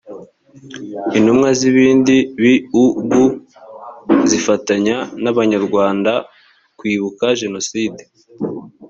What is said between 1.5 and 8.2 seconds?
z’ibindi biugu zifatanya n’abanyarwanda kwibuka jenoside